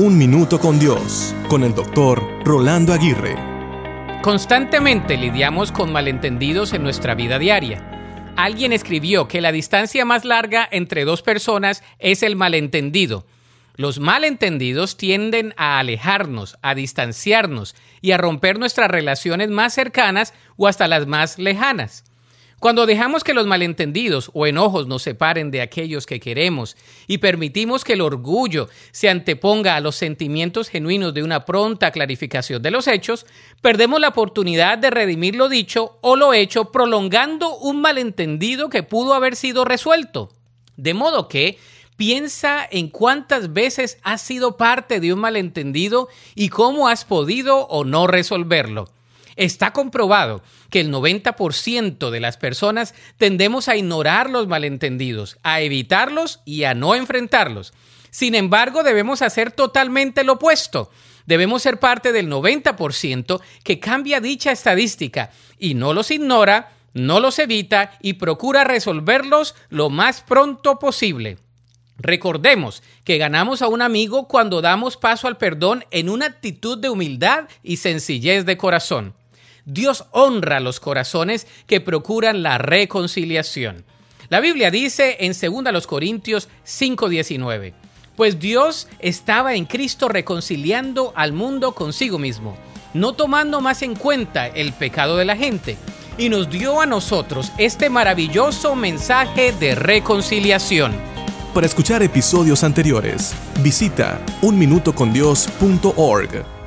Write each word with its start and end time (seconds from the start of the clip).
Un 0.00 0.16
Minuto 0.16 0.60
con 0.60 0.78
Dios, 0.78 1.34
con 1.48 1.64
el 1.64 1.74
doctor 1.74 2.22
Rolando 2.44 2.92
Aguirre. 2.92 3.34
Constantemente 4.22 5.16
lidiamos 5.16 5.72
con 5.72 5.90
malentendidos 5.90 6.72
en 6.72 6.84
nuestra 6.84 7.16
vida 7.16 7.40
diaria. 7.40 8.32
Alguien 8.36 8.72
escribió 8.72 9.26
que 9.26 9.40
la 9.40 9.50
distancia 9.50 10.04
más 10.04 10.24
larga 10.24 10.68
entre 10.70 11.04
dos 11.04 11.22
personas 11.22 11.82
es 11.98 12.22
el 12.22 12.36
malentendido. 12.36 13.26
Los 13.74 13.98
malentendidos 13.98 14.96
tienden 14.96 15.52
a 15.56 15.80
alejarnos, 15.80 16.58
a 16.62 16.76
distanciarnos 16.76 17.74
y 18.00 18.12
a 18.12 18.18
romper 18.18 18.60
nuestras 18.60 18.88
relaciones 18.88 19.50
más 19.50 19.74
cercanas 19.74 20.32
o 20.56 20.68
hasta 20.68 20.86
las 20.86 21.08
más 21.08 21.40
lejanas. 21.40 22.04
Cuando 22.60 22.86
dejamos 22.86 23.22
que 23.22 23.34
los 23.34 23.46
malentendidos 23.46 24.32
o 24.34 24.44
enojos 24.44 24.88
nos 24.88 25.02
separen 25.02 25.52
de 25.52 25.60
aquellos 25.60 26.06
que 26.06 26.18
queremos 26.18 26.76
y 27.06 27.18
permitimos 27.18 27.84
que 27.84 27.92
el 27.92 28.00
orgullo 28.00 28.68
se 28.90 29.08
anteponga 29.08 29.76
a 29.76 29.80
los 29.80 29.94
sentimientos 29.94 30.68
genuinos 30.68 31.14
de 31.14 31.22
una 31.22 31.44
pronta 31.44 31.92
clarificación 31.92 32.60
de 32.60 32.72
los 32.72 32.88
hechos, 32.88 33.26
perdemos 33.62 34.00
la 34.00 34.08
oportunidad 34.08 34.76
de 34.76 34.90
redimir 34.90 35.36
lo 35.36 35.48
dicho 35.48 35.98
o 36.00 36.16
lo 36.16 36.34
hecho 36.34 36.72
prolongando 36.72 37.56
un 37.58 37.80
malentendido 37.80 38.68
que 38.68 38.82
pudo 38.82 39.14
haber 39.14 39.36
sido 39.36 39.64
resuelto. 39.64 40.30
De 40.76 40.94
modo 40.94 41.28
que 41.28 41.58
piensa 41.96 42.66
en 42.68 42.88
cuántas 42.88 43.52
veces 43.52 43.98
has 44.02 44.20
sido 44.20 44.56
parte 44.56 44.98
de 44.98 45.12
un 45.12 45.20
malentendido 45.20 46.08
y 46.34 46.48
cómo 46.48 46.88
has 46.88 47.04
podido 47.04 47.68
o 47.68 47.84
no 47.84 48.08
resolverlo. 48.08 48.88
Está 49.38 49.72
comprobado 49.72 50.42
que 50.68 50.80
el 50.80 50.92
90% 50.92 52.10
de 52.10 52.18
las 52.18 52.36
personas 52.36 52.92
tendemos 53.18 53.68
a 53.68 53.76
ignorar 53.76 54.28
los 54.28 54.48
malentendidos, 54.48 55.38
a 55.44 55.60
evitarlos 55.60 56.40
y 56.44 56.64
a 56.64 56.74
no 56.74 56.96
enfrentarlos. 56.96 57.72
Sin 58.10 58.34
embargo, 58.34 58.82
debemos 58.82 59.22
hacer 59.22 59.52
totalmente 59.52 60.24
lo 60.24 60.34
opuesto. 60.34 60.90
Debemos 61.24 61.62
ser 61.62 61.78
parte 61.78 62.10
del 62.10 62.28
90% 62.28 63.40
que 63.62 63.78
cambia 63.78 64.20
dicha 64.20 64.50
estadística 64.50 65.30
y 65.56 65.74
no 65.74 65.92
los 65.92 66.10
ignora, 66.10 66.72
no 66.92 67.20
los 67.20 67.38
evita 67.38 67.92
y 68.02 68.14
procura 68.14 68.64
resolverlos 68.64 69.54
lo 69.68 69.88
más 69.88 70.20
pronto 70.20 70.80
posible. 70.80 71.38
Recordemos 71.96 72.82
que 73.04 73.18
ganamos 73.18 73.62
a 73.62 73.68
un 73.68 73.82
amigo 73.82 74.26
cuando 74.26 74.60
damos 74.60 74.96
paso 74.96 75.28
al 75.28 75.36
perdón 75.36 75.84
en 75.92 76.08
una 76.08 76.26
actitud 76.26 76.76
de 76.76 76.90
humildad 76.90 77.44
y 77.62 77.76
sencillez 77.76 78.44
de 78.44 78.56
corazón. 78.56 79.14
Dios 79.68 80.06
honra 80.12 80.60
los 80.60 80.80
corazones 80.80 81.46
que 81.66 81.82
procuran 81.82 82.42
la 82.42 82.56
reconciliación. 82.56 83.84
La 84.30 84.40
Biblia 84.40 84.70
dice 84.70 85.18
en 85.20 85.34
2 85.34 85.86
Corintios 85.86 86.48
5:19, 86.64 87.74
pues 88.16 88.40
Dios 88.40 88.88
estaba 88.98 89.54
en 89.54 89.66
Cristo 89.66 90.08
reconciliando 90.08 91.12
al 91.14 91.34
mundo 91.34 91.72
consigo 91.72 92.18
mismo, 92.18 92.56
no 92.94 93.12
tomando 93.12 93.60
más 93.60 93.82
en 93.82 93.94
cuenta 93.94 94.46
el 94.46 94.72
pecado 94.72 95.18
de 95.18 95.26
la 95.26 95.36
gente, 95.36 95.76
y 96.16 96.30
nos 96.30 96.48
dio 96.48 96.80
a 96.80 96.86
nosotros 96.86 97.52
este 97.58 97.90
maravilloso 97.90 98.74
mensaje 98.74 99.52
de 99.52 99.74
reconciliación. 99.74 100.96
Para 101.52 101.66
escuchar 101.66 102.02
episodios 102.02 102.64
anteriores, 102.64 103.34
visita 103.62 104.18
unminutocondios.org. 104.40 106.57